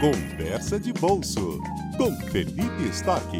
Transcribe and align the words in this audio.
Conversa 0.00 0.80
de 0.80 0.94
Bolso 0.94 1.60
com 1.98 2.10
Felipe 2.30 2.84
Stock. 2.88 3.38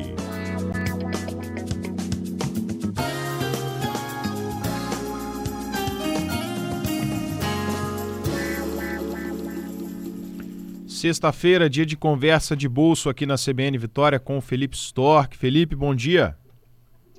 Sexta-feira, 10.87 11.71
dia 11.71 11.87
de 11.87 11.97
conversa 11.97 12.55
de 12.55 12.69
bolso 12.69 13.09
aqui 13.09 13.25
na 13.25 13.37
CBN 13.37 13.79
Vitória 13.79 14.21
com 14.21 14.37
o 14.37 14.43
Felipe 14.43 14.77
Stork. 14.77 15.39
Felipe, 15.39 15.75
bom 15.75 15.95
dia. 15.95 16.37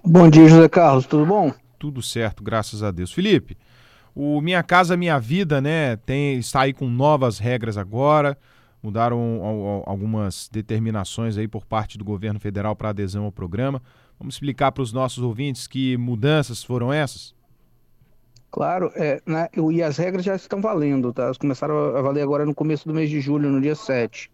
Bom 0.05 0.29
dia, 0.29 0.47
José 0.47 0.69
Carlos, 0.69 1.07
tudo 1.07 1.25
bom? 1.25 1.51
Tudo 1.79 2.03
certo, 2.03 2.43
graças 2.43 2.83
a 2.83 2.91
Deus. 2.91 3.11
Felipe, 3.11 3.57
o 4.13 4.39
Minha 4.39 4.61
Casa 4.61 4.95
Minha 4.95 5.17
Vida, 5.17 5.59
né, 5.59 5.95
tem, 5.95 6.37
está 6.37 6.61
aí 6.61 6.73
com 6.73 6.87
novas 6.87 7.39
regras 7.39 7.75
agora, 7.75 8.37
mudaram 8.81 9.83
algumas 9.85 10.49
determinações 10.51 11.37
aí 11.37 11.47
por 11.47 11.65
parte 11.65 11.97
do 11.97 12.03
governo 12.03 12.39
federal 12.39 12.75
para 12.75 12.89
adesão 12.89 13.25
ao 13.25 13.31
programa. 13.31 13.81
Vamos 14.19 14.35
explicar 14.35 14.71
para 14.71 14.83
os 14.83 14.91
nossos 14.91 15.23
ouvintes 15.23 15.67
que 15.67 15.97
mudanças 15.97 16.63
foram 16.63 16.91
essas? 16.91 17.33
Claro, 18.49 18.91
é, 18.95 19.21
né, 19.25 19.47
e 19.71 19.81
as 19.81 19.97
regras 19.97 20.25
já 20.25 20.35
estão 20.35 20.61
valendo, 20.61 21.13
tá? 21.13 21.23
Elas 21.23 21.37
começaram 21.37 21.95
a 21.95 22.01
valer 22.01 22.21
agora 22.21 22.45
no 22.45 22.53
começo 22.53 22.87
do 22.87 22.93
mês 22.93 23.09
de 23.09 23.21
julho, 23.21 23.49
no 23.49 23.61
dia 23.61 23.75
7. 23.75 24.29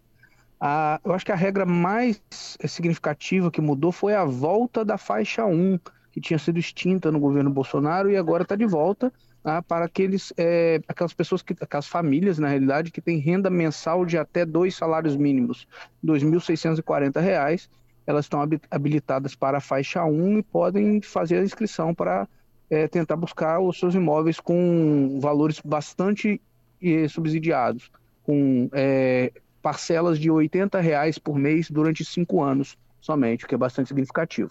Ah, 0.60 1.00
eu 1.04 1.12
acho 1.12 1.24
que 1.24 1.30
a 1.30 1.36
regra 1.36 1.64
mais 1.64 2.20
significativa 2.66 3.50
que 3.50 3.60
mudou 3.60 3.92
foi 3.92 4.14
a 4.14 4.24
volta 4.24 4.84
da 4.84 4.98
faixa 4.98 5.46
1, 5.46 5.78
que 6.10 6.20
tinha 6.20 6.38
sido 6.38 6.58
extinta 6.58 7.12
no 7.12 7.20
governo 7.20 7.48
Bolsonaro 7.48 8.10
e 8.10 8.16
agora 8.16 8.42
está 8.42 8.56
de 8.56 8.66
volta 8.66 9.12
ah, 9.48 9.62
para 9.62 9.84
aqueles, 9.84 10.32
é, 10.36 10.80
aquelas 10.86 11.12
pessoas, 11.12 11.42
que, 11.42 11.54
aquelas 11.60 11.86
famílias, 11.86 12.38
na 12.38 12.48
realidade, 12.48 12.90
que 12.90 13.00
têm 13.00 13.18
renda 13.18 13.48
mensal 13.48 14.04
de 14.04 14.18
até 14.18 14.44
dois 14.44 14.74
salários 14.74 15.16
mínimos, 15.16 15.66
R$ 16.04 16.12
2.640, 16.12 17.68
elas 18.06 18.24
estão 18.24 18.40
habilitadas 18.70 19.34
para 19.34 19.58
a 19.58 19.60
faixa 19.60 20.04
1 20.04 20.38
e 20.38 20.42
podem 20.42 21.00
fazer 21.00 21.38
a 21.38 21.44
inscrição 21.44 21.94
para 21.94 22.28
é, 22.70 22.86
tentar 22.88 23.16
buscar 23.16 23.60
os 23.60 23.78
seus 23.78 23.94
imóveis 23.94 24.40
com 24.40 25.18
valores 25.20 25.60
bastante 25.64 26.40
é, 26.82 27.08
subsidiados, 27.08 27.90
com 28.22 28.68
é, 28.72 29.32
parcelas 29.62 30.18
de 30.18 30.30
R$ 30.30 30.48
reais 30.80 31.18
por 31.18 31.38
mês 31.38 31.70
durante 31.70 32.04
cinco 32.04 32.42
anos 32.42 32.76
somente, 33.00 33.44
o 33.44 33.48
que 33.48 33.54
é 33.54 33.58
bastante 33.58 33.88
significativo. 33.88 34.50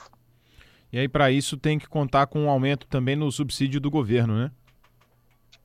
E 0.92 0.98
aí, 0.98 1.08
para 1.08 1.30
isso, 1.32 1.58
tem 1.58 1.78
que 1.78 1.88
contar 1.88 2.28
com 2.28 2.46
um 2.46 2.50
aumento 2.50 2.88
também 2.88 3.16
no 3.16 3.32
subsídio 3.32 3.80
do 3.80 3.92
governo, 3.92 4.36
né? 4.38 4.52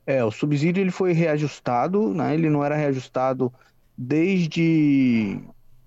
É, 0.06 0.24
o 0.24 0.30
subsídio 0.30 0.80
ele 0.80 0.90
foi 0.90 1.12
reajustado, 1.12 2.12
né? 2.12 2.34
ele 2.34 2.50
não 2.50 2.64
era 2.64 2.76
reajustado 2.76 3.52
desde 3.96 5.38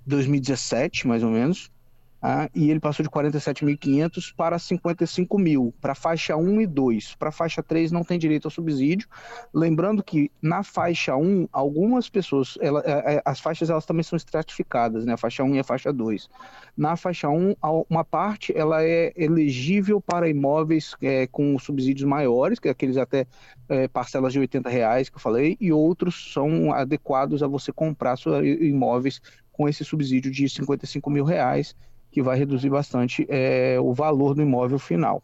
2017, 0.06 1.08
mais 1.08 1.24
ou 1.24 1.30
menos, 1.32 1.72
ah, 2.22 2.50
e 2.56 2.72
ele 2.72 2.80
passou 2.80 3.04
de 3.04 3.10
47.500 3.10 4.34
para 4.36 4.58
55 4.58 5.38
mil, 5.38 5.74
para 5.80 5.94
faixa 5.94 6.36
1 6.36 6.62
e 6.62 6.66
2. 6.66 7.16
Para 7.16 7.32
faixa 7.32 7.62
3 7.62 7.92
não 7.92 8.04
tem 8.04 8.18
direito 8.18 8.46
ao 8.46 8.52
subsídio. 8.52 9.08
Lembrando 9.54 10.04
que 10.04 10.32
na 10.42 10.64
faixa 10.64 11.16
1, 11.16 11.48
algumas 11.52 12.10
pessoas, 12.10 12.58
ela, 12.60 12.82
é, 12.84 13.16
é, 13.16 13.22
as 13.24 13.40
faixas 13.40 13.70
elas 13.70 13.86
também 13.86 14.04
são 14.04 14.18
estratificadas, 14.18 15.06
né? 15.06 15.14
a 15.14 15.18
faixa 15.18 15.44
1 15.44 15.56
e 15.56 15.60
a 15.60 15.64
faixa 15.64 15.94
2. 15.94 16.28
Na 16.76 16.96
faixa 16.96 17.30
1, 17.30 17.56
uma 17.90 18.04
parte 18.04 18.58
ela 18.58 18.84
é 18.84 19.14
elegível 19.16 20.02
para 20.02 20.28
imóveis 20.28 20.96
é, 21.02 21.28
com 21.28 21.58
subsídios 21.60 22.08
maiores, 22.08 22.58
que 22.58 22.68
é 22.68 22.72
aqueles 22.72 22.98
até 22.98 23.28
é, 23.70 23.88
parcelas 23.88 24.34
de 24.34 24.40
80 24.40 24.68
reais 24.68 25.10
que 25.10 25.18
eu 25.18 25.22
falei, 25.22 25.58
e 25.62 25.72
outros 25.72 26.34
são 26.34 26.74
adequados 26.74 27.44
a 27.44 27.48
você 27.48 27.72
comprar 27.72 28.18
seus 28.18 28.44
imóveis 28.44 29.22
com 29.52 29.70
esse 29.70 29.86
subsídio 29.86 30.32
de 30.32 30.50
55 30.50 31.10
mil 31.10 31.24
reais 31.24 31.76
que 32.16 32.22
vai 32.22 32.38
reduzir 32.38 32.70
bastante 32.70 33.28
é, 33.28 33.78
o 33.78 33.94
valor 33.94 34.34
do 34.34 34.42
imóvel 34.42 34.80
final. 34.80 35.22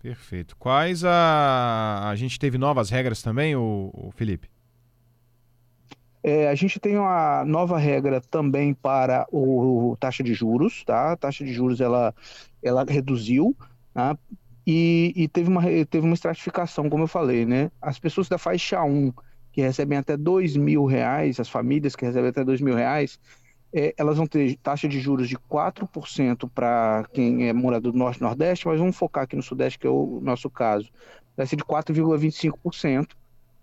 Perfeito. 0.00 0.56
Quais 0.56 1.04
a. 1.04 2.08
A 2.08 2.14
gente 2.14 2.38
teve 2.38 2.56
novas 2.56 2.90
regras 2.90 3.20
também, 3.22 3.56
o, 3.56 3.90
o 3.92 4.12
Felipe? 4.12 4.48
É, 6.22 6.48
a 6.48 6.54
gente 6.54 6.78
tem 6.78 6.96
uma 6.96 7.44
nova 7.44 7.76
regra 7.76 8.20
também 8.20 8.72
para 8.72 9.26
o, 9.32 9.96
taxa 9.98 10.22
de 10.22 10.32
juros, 10.32 10.84
tá? 10.84 11.10
A 11.10 11.16
taxa 11.16 11.44
de 11.44 11.52
juros 11.52 11.80
ela, 11.80 12.14
ela 12.62 12.84
reduziu, 12.88 13.56
tá? 13.92 14.16
E, 14.64 15.12
e, 15.16 15.26
teve, 15.26 15.50
uma, 15.50 15.62
teve 15.90 16.06
uma 16.06 16.14
estratificação, 16.14 16.88
como 16.88 17.02
eu 17.02 17.08
falei, 17.08 17.44
né? 17.44 17.68
As 17.80 17.98
pessoas 17.98 18.28
da 18.28 18.38
faixa 18.38 18.80
1, 18.80 19.12
que 19.50 19.60
recebem 19.60 19.98
até 19.98 20.16
dois 20.16 20.56
mil 20.56 20.84
reais, 20.84 21.40
as 21.40 21.48
famílias 21.48 21.96
que 21.96 22.04
recebem 22.04 22.30
até 22.30 22.44
dois 22.44 22.60
mil 22.60 22.76
reais, 22.76 23.18
é, 23.72 23.94
elas 23.96 24.18
vão 24.18 24.26
ter 24.26 24.56
taxa 24.56 24.86
de 24.86 25.00
juros 25.00 25.26
de 25.28 25.36
4% 25.36 26.50
para 26.54 27.06
quem 27.12 27.48
é 27.48 27.52
morador 27.52 27.92
do 27.92 27.98
Norte 27.98 28.18
e 28.18 28.22
Nordeste, 28.22 28.66
mas 28.66 28.78
vamos 28.78 28.96
focar 28.96 29.24
aqui 29.24 29.34
no 29.34 29.42
Sudeste, 29.42 29.78
que 29.78 29.86
é 29.86 29.90
o 29.90 30.20
nosso 30.22 30.50
caso. 30.50 30.90
Vai 31.36 31.46
ser 31.46 31.56
de 31.56 31.64
4,25%. 31.64 33.08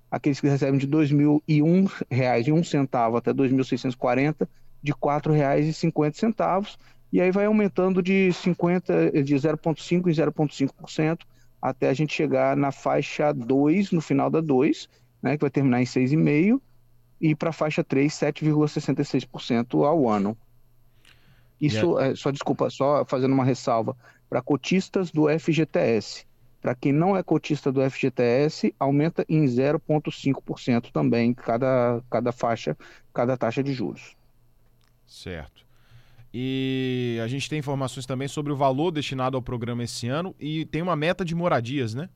Aqueles 0.10 0.40
que 0.40 0.48
recebem 0.48 0.80
de 0.80 0.88
R$ 0.88 0.92
2.001,01 0.92 3.18
até 3.18 3.30
R$ 3.30 3.38
2.640, 3.38 4.48
de 4.82 4.92
R$ 4.92 4.98
4,50. 5.00 6.78
E 7.12 7.22
aí 7.22 7.32
vai 7.32 7.46
aumentando 7.46 8.02
de 8.02 8.34
50, 8.34 9.24
de 9.24 9.36
0,5% 9.36 10.08
em 10.08 10.12
0,5% 10.12 11.20
até 11.62 11.90
a 11.90 11.94
gente 11.94 12.14
chegar 12.14 12.56
na 12.56 12.72
faixa 12.72 13.34
2, 13.34 13.92
no 13.92 14.02
final 14.02 14.30
da 14.30 14.42
2, 14.42 14.88
né, 15.22 15.36
que 15.36 15.42
vai 15.42 15.50
terminar 15.50 15.82
em 15.82 15.86
6,5%, 15.86 16.62
e 17.20 17.36
para 17.36 17.50
a 17.50 17.54
faixa 17.54 17.84
3, 17.84 18.12
7,66% 18.12 19.86
ao 19.86 20.10
ano. 20.10 20.38
Isso, 21.60 21.98
yeah. 21.98 22.08
é, 22.08 22.16
só 22.16 22.32
desculpa, 22.32 22.70
só 22.70 23.04
fazendo 23.06 23.34
uma 23.34 23.44
ressalva, 23.44 23.96
para 24.30 24.42
cotistas 24.42 25.12
do 25.12 25.28
FGTS. 25.28 26.26
Para 26.62 26.76
quem 26.76 26.92
não 26.92 27.16
é 27.16 27.24
cotista 27.24 27.72
do 27.72 27.82
FGTS, 27.90 28.74
aumenta 28.80 29.26
em 29.30 29.46
0,5% 29.46 30.92
também 30.92 31.34
cada, 31.34 32.02
cada 32.10 32.32
faixa, 32.32 32.78
cada 33.14 33.38
taxa 33.38 33.64
de 33.64 33.74
juros. 33.74 34.16
Certo. 35.08 35.66
E 36.34 37.20
a 37.24 37.28
gente 37.28 37.50
tem 37.50 37.60
informações 37.60 38.06
também 38.06 38.28
sobre 38.28 38.52
o 38.52 38.56
valor 38.56 38.92
destinado 38.92 39.36
ao 39.36 39.42
programa 39.42 39.84
esse 39.84 40.08
ano 40.08 40.36
e 40.40 40.66
tem 40.66 40.82
uma 40.82 40.96
meta 40.96 41.26
de 41.26 41.34
moradias, 41.34 41.94
né? 41.94 42.10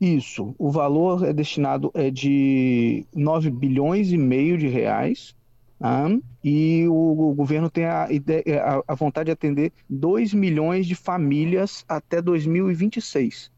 Isso, 0.00 0.54
o 0.58 0.70
valor 0.70 1.26
é 1.26 1.32
destinado 1.32 1.90
é 1.92 2.10
de 2.10 3.04
9 3.14 3.50
bilhões 3.50 4.10
e 4.10 4.16
meio 4.16 4.56
de 4.56 4.66
reais, 4.66 5.36
tá? 5.78 6.08
e 6.42 6.86
o, 6.88 7.30
o, 7.30 7.34
governo 7.34 7.68
tem 7.68 7.84
a, 7.84 8.10
ideia, 8.10 8.62
a, 8.62 8.82
a, 8.92 8.94
vontade 8.94 9.26
de 9.26 9.32
atender 9.32 9.72
2 9.90 10.32
milhões 10.32 10.86
de 10.86 10.94
famílias 10.94 11.84
até 11.86 12.22
2026. 12.22 13.52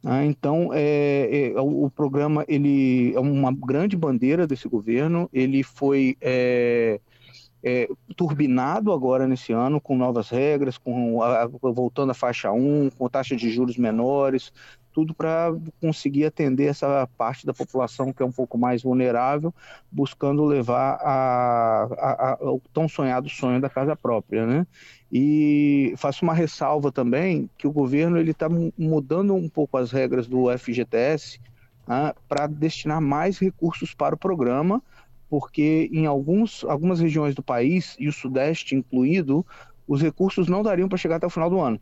Tá? 0.00 0.24
Então, 0.24 0.70
é, 0.72 1.52
é, 1.54 1.60
o, 1.60 1.84
o, 1.84 1.90
programa 1.90 2.42
ele 2.48 3.12
é 3.14 3.20
uma 3.20 3.52
grande 3.52 3.98
bandeira 3.98 4.46
desse 4.46 4.66
governo, 4.66 5.28
ele 5.30 5.62
foi 5.62 6.16
é, 6.22 6.98
é, 7.68 7.88
turbinado 8.14 8.92
agora 8.92 9.26
nesse 9.26 9.52
ano 9.52 9.80
com 9.80 9.96
novas 9.96 10.30
regras, 10.30 10.78
com 10.78 11.20
a, 11.20 11.48
voltando 11.48 12.12
à 12.12 12.14
faixa 12.14 12.52
1, 12.52 12.90
com 12.90 13.08
taxa 13.08 13.34
de 13.34 13.50
juros 13.50 13.76
menores, 13.76 14.52
tudo 14.92 15.12
para 15.12 15.52
conseguir 15.80 16.26
atender 16.26 16.66
essa 16.66 17.08
parte 17.18 17.44
da 17.44 17.52
população 17.52 18.12
que 18.12 18.22
é 18.22 18.24
um 18.24 18.30
pouco 18.30 18.56
mais 18.56 18.84
vulnerável, 18.84 19.52
buscando 19.90 20.44
levar 20.44 20.96
a, 21.02 21.88
a, 21.98 22.32
a, 22.34 22.52
o 22.52 22.62
tão 22.72 22.88
sonhado 22.88 23.28
sonho 23.28 23.60
da 23.60 23.68
casa 23.68 23.96
própria, 23.96 24.46
né? 24.46 24.64
E 25.10 25.92
faço 25.96 26.24
uma 26.24 26.34
ressalva 26.34 26.92
também 26.92 27.50
que 27.58 27.66
o 27.66 27.72
governo 27.72 28.16
ele 28.16 28.30
está 28.30 28.48
mudando 28.78 29.34
um 29.34 29.48
pouco 29.48 29.76
as 29.76 29.90
regras 29.90 30.28
do 30.28 30.56
FGTS 30.56 31.40
né, 31.86 32.12
para 32.28 32.46
destinar 32.46 33.00
mais 33.00 33.38
recursos 33.38 33.92
para 33.92 34.14
o 34.14 34.18
programa, 34.18 34.80
porque 35.28 35.88
em 35.92 36.06
alguns, 36.06 36.64
algumas 36.64 37.00
regiões 37.00 37.34
do 37.34 37.42
país, 37.42 37.96
e 37.98 38.08
o 38.08 38.12
Sudeste 38.12 38.74
incluído, 38.74 39.44
os 39.86 40.02
recursos 40.02 40.48
não 40.48 40.62
dariam 40.62 40.88
para 40.88 40.98
chegar 40.98 41.16
até 41.16 41.26
o 41.26 41.30
final 41.30 41.50
do 41.50 41.60
ano. 41.60 41.80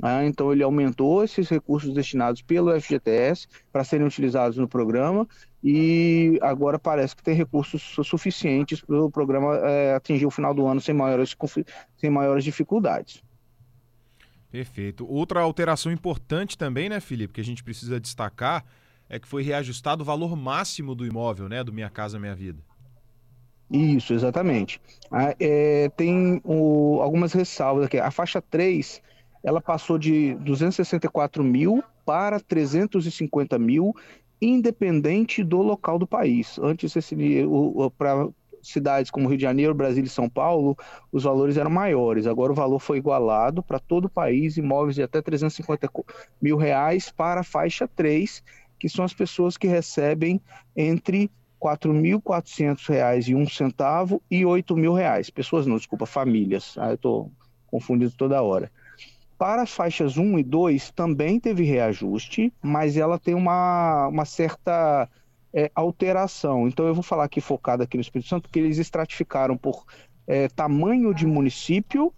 Ah, 0.00 0.24
então 0.24 0.52
ele 0.52 0.62
aumentou 0.62 1.22
esses 1.22 1.48
recursos 1.48 1.92
destinados 1.94 2.42
pelo 2.42 2.72
FGTS 2.80 3.46
para 3.70 3.84
serem 3.84 4.06
utilizados 4.06 4.56
no 4.56 4.66
programa 4.66 5.28
e 5.62 6.38
agora 6.42 6.78
parece 6.78 7.14
que 7.14 7.22
tem 7.22 7.34
recursos 7.34 7.94
suficientes 8.04 8.80
para 8.80 9.00
o 9.00 9.10
programa 9.10 9.56
é, 9.58 9.94
atingir 9.94 10.26
o 10.26 10.30
final 10.30 10.54
do 10.54 10.66
ano 10.66 10.80
sem 10.80 10.94
maiores, 10.94 11.36
sem 11.96 12.10
maiores 12.10 12.42
dificuldades. 12.42 13.22
Perfeito. 14.50 15.06
Outra 15.08 15.40
alteração 15.40 15.92
importante 15.92 16.58
também, 16.58 16.88
né, 16.88 16.98
Felipe, 16.98 17.34
que 17.34 17.40
a 17.40 17.44
gente 17.44 17.62
precisa 17.62 18.00
destacar 18.00 18.64
é 19.08 19.18
que 19.18 19.28
foi 19.28 19.42
reajustado 19.42 20.02
o 20.02 20.04
valor 20.04 20.34
máximo 20.34 20.94
do 20.94 21.06
imóvel, 21.06 21.48
né, 21.48 21.62
do 21.62 21.72
Minha 21.72 21.88
Casa 21.88 22.18
Minha 22.18 22.34
Vida. 22.34 22.62
Isso, 23.72 24.12
exatamente. 24.12 24.78
Ah, 25.10 25.34
é, 25.40 25.88
tem 25.96 26.40
o, 26.44 27.00
algumas 27.00 27.32
ressalvas 27.32 27.86
aqui. 27.86 27.98
A 27.98 28.10
faixa 28.10 28.40
3 28.42 29.00
ela 29.42 29.60
passou 29.60 29.98
de 29.98 30.34
264 30.34 31.42
mil 31.42 31.82
para 32.04 32.38
350 32.38 33.58
mil 33.58 33.94
independente 34.40 35.42
do 35.42 35.62
local 35.62 35.98
do 35.98 36.06
país. 36.06 36.58
Antes, 36.58 36.92
para 37.96 38.28
cidades 38.62 39.10
como 39.10 39.28
Rio 39.28 39.38
de 39.38 39.42
Janeiro, 39.42 39.74
Brasília 39.74 40.06
e 40.06 40.10
São 40.10 40.28
Paulo, 40.28 40.76
os 41.10 41.24
valores 41.24 41.56
eram 41.56 41.70
maiores. 41.70 42.26
Agora 42.26 42.52
o 42.52 42.54
valor 42.54 42.78
foi 42.78 42.98
igualado 42.98 43.62
para 43.62 43.78
todo 43.78 44.04
o 44.06 44.10
país, 44.10 44.56
imóveis 44.56 44.96
de 44.96 45.02
até 45.02 45.22
350 45.22 45.88
mil 46.40 46.56
reais 46.56 47.10
para 47.10 47.40
a 47.40 47.44
faixa 47.44 47.88
3, 47.88 48.42
que 48.78 48.88
são 48.88 49.04
as 49.04 49.14
pessoas 49.14 49.56
que 49.56 49.66
recebem 49.66 50.40
entre 50.76 51.30
R$ 51.62 51.76
4.400 51.76 54.20
e 54.30 54.44
R$ 54.44 54.80
mil 54.80 54.92
reais. 54.92 55.30
Pessoas 55.30 55.66
não, 55.66 55.76
desculpa, 55.76 56.06
famílias. 56.06 56.76
Ah, 56.78 56.88
eu 56.88 56.94
estou 56.94 57.30
confundido 57.66 58.12
toda 58.16 58.42
hora. 58.42 58.70
Para 59.38 59.62
as 59.62 59.72
faixas 59.72 60.16
1 60.16 60.38
e 60.38 60.42
2 60.42 60.90
também 60.92 61.40
teve 61.40 61.64
reajuste, 61.64 62.52
mas 62.62 62.96
ela 62.96 63.18
tem 63.18 63.34
uma, 63.34 64.08
uma 64.08 64.24
certa 64.24 65.08
é, 65.52 65.70
alteração. 65.74 66.68
Então 66.68 66.86
eu 66.86 66.94
vou 66.94 67.02
falar 67.02 67.24
aqui 67.24 67.40
focado 67.40 67.82
aqui 67.82 67.96
no 67.96 68.02
Espírito 68.02 68.28
Santo, 68.28 68.48
que 68.48 68.58
eles 68.58 68.78
estratificaram 68.78 69.56
por 69.56 69.84
é, 70.26 70.48
tamanho 70.48 71.12
de 71.12 71.26
município 71.26 72.12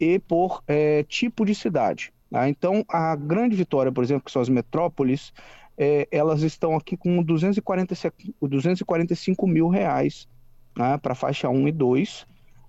e 0.00 0.18
por 0.18 0.62
é, 0.66 1.04
tipo 1.04 1.44
de 1.44 1.54
cidade. 1.54 2.12
Tá? 2.30 2.48
Então 2.48 2.84
a 2.88 3.14
grande 3.14 3.54
vitória, 3.54 3.92
por 3.92 4.02
exemplo, 4.02 4.24
que 4.24 4.32
são 4.32 4.42
as 4.42 4.48
metrópoles, 4.48 5.32
é, 5.76 6.06
elas 6.10 6.42
estão 6.42 6.76
aqui 6.76 6.96
com 6.96 7.22
245, 7.22 8.48
245 8.48 9.46
mil 9.46 9.68
reais 9.68 10.28
né, 10.76 10.98
para 10.98 11.14
faixa 11.14 11.48
1 11.48 11.68
e 11.68 11.72
2. 11.72 12.26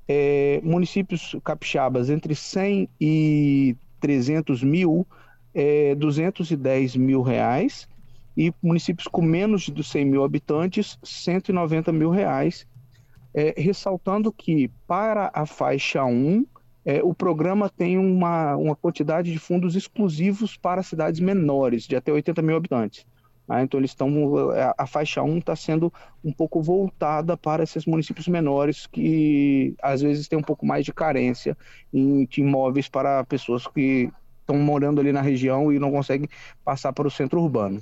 É, 0.07 0.61
municípios 0.63 1.35
capixabas 1.43 2.09
entre 2.09 2.35
100 2.35 2.89
e 3.01 3.75
300 3.99 4.63
mil, 4.63 5.05
é, 5.53 5.95
210 5.95 6.95
mil 6.95 7.21
reais 7.21 7.87
e 8.37 8.53
municípios 8.61 9.07
com 9.07 9.21
menos 9.21 9.63
de 9.63 9.83
100 9.83 10.05
mil 10.05 10.23
habitantes, 10.23 10.99
190 11.03 11.91
mil 11.91 12.09
reais. 12.09 12.67
É, 13.37 13.53
ressaltando 13.57 14.31
que 14.31 14.71
para 14.87 15.29
a 15.33 15.45
faixa 15.45 16.05
1, 16.05 16.45
é, 16.85 17.01
o 17.03 17.13
programa 17.13 17.67
tem 17.67 17.97
uma, 17.97 18.55
uma 18.55 18.75
quantidade 18.75 19.31
de 19.31 19.39
fundos 19.39 19.75
exclusivos 19.75 20.55
para 20.55 20.83
cidades 20.83 21.19
menores, 21.19 21.87
de 21.87 21.95
até 21.95 22.11
80 22.11 22.41
mil 22.43 22.55
habitantes. 22.55 23.05
Né? 23.47 23.63
Então, 23.63 23.79
eles 23.79 23.91
estão. 23.91 24.37
A, 24.51 24.83
a 24.83 24.87
faixa 24.87 25.23
1 25.23 25.39
está 25.39 25.55
sendo 25.55 25.91
um 26.23 26.31
pouco 26.31 26.61
voltada 26.61 27.35
para 27.35 27.63
esses 27.63 27.85
municípios 27.85 28.27
menores 28.27 28.85
que 28.85 29.75
às 29.81 30.01
vezes 30.01 30.27
têm 30.27 30.37
um 30.37 30.43
pouco 30.43 30.65
mais 30.65 30.85
de 30.85 30.93
carência 30.93 31.57
em, 31.91 32.25
de 32.25 32.41
imóveis 32.41 32.87
para 32.87 33.23
pessoas 33.23 33.65
que 33.65 34.11
estão 34.41 34.57
morando 34.57 35.01
ali 35.01 35.11
na 35.11 35.21
região 35.21 35.73
e 35.73 35.79
não 35.79 35.91
conseguem 35.91 36.29
passar 36.63 36.93
para 36.93 37.07
o 37.07 37.11
centro 37.11 37.41
urbano. 37.41 37.81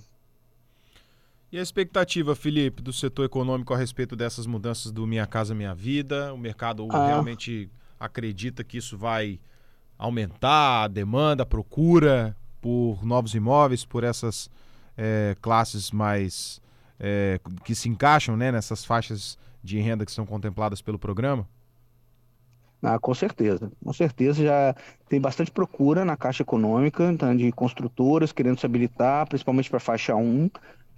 E 1.51 1.59
a 1.59 1.61
expectativa, 1.61 2.35
Felipe, 2.35 2.81
do 2.81 2.91
setor 2.91 3.25
econômico 3.25 3.73
a 3.73 3.77
respeito 3.77 4.15
dessas 4.15 4.47
mudanças 4.47 4.91
do 4.91 5.05
Minha 5.05 5.27
Casa 5.27 5.53
Minha 5.53 5.75
Vida? 5.75 6.33
O 6.33 6.37
mercado 6.37 6.87
ah. 6.89 7.07
realmente 7.07 7.69
acredita 7.99 8.63
que 8.63 8.77
isso 8.77 8.97
vai 8.97 9.39
aumentar 9.97 10.83
a 10.83 10.87
demanda, 10.87 11.43
a 11.43 11.45
procura 11.45 12.35
por 12.61 13.05
novos 13.05 13.35
imóveis, 13.35 13.85
por 13.85 14.03
essas 14.03 14.49
é, 14.97 15.35
classes 15.41 15.91
mais 15.91 16.61
é, 16.99 17.39
que 17.63 17.75
se 17.75 17.89
encaixam 17.89 18.37
né, 18.37 18.51
nessas 18.51 18.85
faixas 18.85 19.37
de 19.63 19.79
renda 19.79 20.05
que 20.05 20.11
são 20.11 20.25
contempladas 20.25 20.81
pelo 20.81 20.99
programa? 20.99 21.47
Ah, 22.81 22.99
com 22.99 23.13
certeza, 23.13 23.71
com 23.81 23.93
certeza 23.93 24.43
já 24.43 24.75
tem 25.07 25.19
bastante 25.19 25.49
procura 25.49 26.03
na 26.03 26.17
Caixa 26.17 26.43
Econômica, 26.43 27.09
então, 27.09 27.33
de 27.33 27.49
construtoras 27.53 28.33
querendo 28.33 28.59
se 28.59 28.65
habilitar, 28.65 29.25
principalmente 29.27 29.69
para 29.69 29.77
a 29.77 29.79
faixa 29.79 30.13
1, 30.15 30.49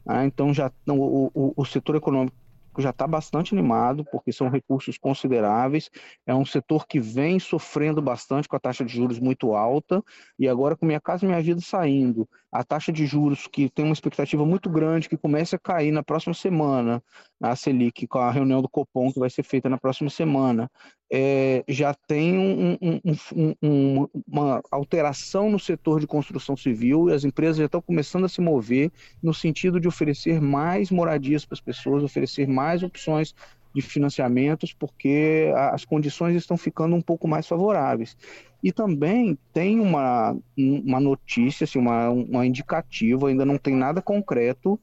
ah, 0.08 0.26
então 0.26 0.52
já 0.52 0.72
o, 0.88 1.32
o, 1.34 1.54
o 1.56 1.66
setor 1.66 1.96
econômico 1.96 2.36
já 2.82 2.90
está 2.90 3.08
bastante 3.08 3.54
animado, 3.54 4.06
porque 4.12 4.32
são 4.32 4.50
recursos 4.50 4.98
consideráveis. 4.98 5.90
É 6.26 6.34
um 6.34 6.46
setor 6.46 6.88
que 6.88 7.00
vem 7.00 7.40
sofrendo 7.40 8.02
bastante 8.02 8.48
com 8.48 8.56
a 8.56 8.60
taxa 8.60 8.84
de 8.84 8.94
juros 8.94 9.20
muito 9.20 9.54
alta, 9.54 10.04
e 10.38 10.48
agora 10.48 10.76
com 10.76 10.86
Minha 10.86 11.02
Casa 11.02 11.26
Minha 11.26 11.42
Vida 11.42 11.62
saindo, 11.62 12.28
a 12.52 12.64
taxa 12.64 12.92
de 12.92 13.06
juros 13.06 13.48
que 13.48 13.70
tem 13.70 13.84
uma 13.84 13.94
expectativa 13.94 14.46
muito 14.46 14.70
grande, 14.70 15.10
que 15.10 15.18
começa 15.18 15.56
a 15.58 15.60
cair 15.60 15.92
na 15.92 16.04
próxima 16.04 16.34
semana, 16.34 17.04
a 17.42 17.56
Selic, 17.56 18.08
com 18.08 18.20
a 18.20 18.32
reunião 18.32 18.62
do 18.62 18.70
Copom 18.70 19.12
que 19.12 19.20
vai 19.20 19.30
ser 19.30 19.44
feita 19.44 19.70
na 19.70 19.78
próxima 19.78 20.10
semana, 20.10 20.72
é, 21.12 21.64
já 21.68 21.94
tem 21.94 22.38
um, 22.38 22.78
um, 22.82 23.58
um, 23.62 24.08
uma 24.28 24.62
alteração 24.72 25.50
no 25.50 25.60
setor 25.60 26.00
de 26.00 26.08
construção 26.08 26.58
civil 26.58 27.10
e 27.10 27.14
as 27.14 27.24
empresas 27.24 27.58
já 27.58 27.66
estão 27.66 27.82
começando 27.82 28.26
a 28.26 28.30
se 28.30 28.42
mover 28.42 28.92
no 29.22 29.34
sentido 29.34 29.80
de 29.80 29.88
oferecer 29.88 30.42
mais 30.42 30.90
moradias 30.90 31.46
para 31.46 31.56
as 31.56 31.62
pessoas, 31.62 32.04
oferecer 32.04 32.48
mais 32.48 32.82
opções 32.82 33.36
de 33.74 33.82
financiamentos, 33.82 34.74
porque 34.74 35.52
as 35.56 35.84
condições 35.84 36.36
estão 36.36 36.56
ficando 36.58 36.96
um 36.96 37.02
pouco 37.02 37.28
mais 37.28 37.46
favoráveis. 37.46 38.16
E 38.64 38.72
também 38.72 39.38
tem 39.54 39.82
uma, 39.82 40.36
uma 40.58 41.00
notícia, 41.00 41.66
assim, 41.66 41.78
uma, 41.78 42.10
uma 42.10 42.48
indicativa, 42.48 43.28
ainda 43.28 43.46
não 43.46 43.58
tem 43.58 43.76
nada 43.76 44.02
concreto, 44.02 44.80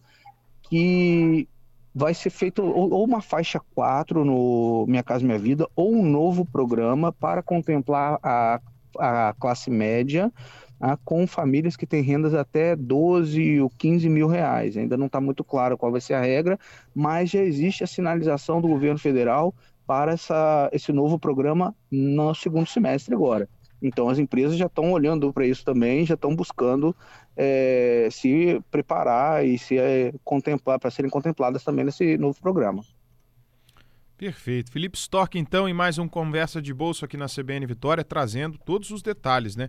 que 0.62 1.48
vai 1.94 2.14
ser 2.14 2.30
feito 2.30 2.62
ou, 2.62 3.04
uma 3.04 3.20
faixa 3.20 3.60
4 3.74 4.24
no 4.24 4.86
Minha 4.88 5.02
Casa 5.02 5.24
Minha 5.24 5.38
Vida, 5.38 5.68
ou 5.76 5.94
um 5.94 6.02
novo 6.02 6.44
programa 6.44 7.12
para 7.12 7.42
contemplar 7.42 8.18
a, 8.22 8.60
a 8.98 9.34
classe 9.38 9.70
média 9.70 10.32
ah, 10.80 10.98
com 11.04 11.26
famílias 11.26 11.76
que 11.76 11.86
têm 11.86 12.02
rendas 12.02 12.34
até 12.34 12.74
12 12.74 13.60
ou 13.60 13.70
15 13.70 14.08
mil 14.08 14.26
reais. 14.26 14.76
Ainda 14.76 14.96
não 14.96 15.06
está 15.06 15.20
muito 15.20 15.44
claro 15.44 15.78
qual 15.78 15.92
vai 15.92 16.00
ser 16.00 16.14
a 16.14 16.20
regra, 16.20 16.58
mas 16.94 17.30
já 17.30 17.40
existe 17.40 17.84
a 17.84 17.86
sinalização 17.86 18.60
do 18.60 18.68
governo 18.68 18.98
federal 18.98 19.54
para 19.86 20.12
essa, 20.12 20.68
esse 20.72 20.92
novo 20.92 21.18
programa 21.18 21.74
no 21.90 22.34
segundo 22.34 22.66
semestre 22.66 23.14
agora. 23.14 23.48
Então 23.82 24.08
as 24.08 24.19
empresas 24.19 24.56
já 24.56 24.67
estão 24.67 24.93
olhando 24.93 25.32
para 25.32 25.46
isso 25.46 25.64
também, 25.64 26.06
já 26.06 26.14
estão 26.14 26.34
buscando 26.34 26.94
é, 27.37 28.08
se 28.11 28.62
preparar 28.70 29.44
e 29.44 29.58
se 29.58 29.76
é, 29.76 30.14
contemplar 30.25 30.79
para 30.79 30.90
serem 30.90 31.11
contempladas 31.11 31.64
também 31.64 31.84
nesse 31.84 32.17
novo 32.17 32.40
programa. 32.40 32.84
Perfeito. 34.17 34.70
Felipe 34.70 34.96
Stork, 34.96 35.37
então, 35.37 35.69
em 35.69 35.75
mais 35.75 35.99
um 35.99 36.06
Conversa 36.06 36.62
de 36.62 36.73
Bolso 36.73 37.05
aqui 37.05 37.17
na 37.17 37.26
CBN 37.26 37.67
Vitória, 37.67 38.05
trazendo 38.05 38.56
todos 38.56 38.93
os 38.93 39.02
detalhes, 39.02 39.56
né? 39.56 39.69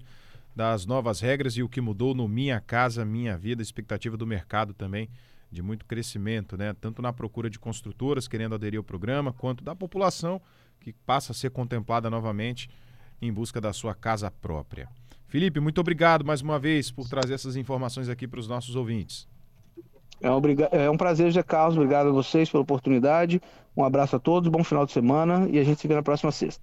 Das 0.56 0.86
novas 0.86 1.20
regras 1.20 1.58
e 1.58 1.64
o 1.64 1.70
que 1.70 1.82
mudou 1.82 2.14
no 2.14 2.28
Minha 2.28 2.62
Casa 2.62 3.04
Minha 3.04 3.36
Vida, 3.36 3.64
expectativa 3.64 4.16
do 4.16 4.28
mercado 4.28 4.72
também 4.72 5.10
de 5.52 5.64
muito 5.64 5.86
crescimento, 5.86 6.56
né? 6.56 6.76
Tanto 6.80 7.02
na 7.02 7.12
procura 7.12 7.50
de 7.50 7.58
construtoras 7.58 8.28
querendo 8.28 8.54
aderir 8.54 8.78
ao 8.78 8.84
programa, 8.84 9.34
quanto 9.34 9.64
da 9.64 9.76
população 9.76 10.40
que 10.80 10.94
passa 10.94 11.32
a 11.32 11.36
ser 11.36 11.50
contemplada 11.50 12.10
novamente 12.10 12.70
em 13.28 13.32
busca 13.32 13.60
da 13.62 13.74
sua 13.74 13.96
casa 13.96 14.30
própria. 14.30 14.90
Felipe, 15.28 15.60
muito 15.60 15.82
obrigado 15.82 16.24
mais 16.24 16.42
uma 16.42 16.60
vez 16.60 16.92
por 16.92 17.08
trazer 17.08 17.34
essas 17.34 17.56
informações 17.56 18.10
aqui 18.10 18.28
para 18.28 18.40
os 18.40 18.48
nossos 18.48 18.76
ouvintes. 18.76 19.28
É 20.22 20.30
um, 20.32 20.42
é 20.72 20.90
um 20.90 20.98
prazer, 20.98 21.28
José 21.28 21.42
Carlos. 21.42 21.76
Obrigado 21.76 22.10
a 22.10 22.12
vocês 22.12 22.50
pela 22.50 22.62
oportunidade. 22.62 23.42
Um 23.76 23.84
abraço 23.84 24.16
a 24.16 24.20
todos, 24.20 24.48
bom 24.50 24.64
final 24.64 24.86
de 24.86 24.92
semana 24.92 25.48
e 25.50 25.58
a 25.58 25.64
gente 25.64 25.82
se 25.82 25.88
vê 25.88 25.96
na 25.96 26.04
próxima 26.04 26.32
sexta. 26.32 26.62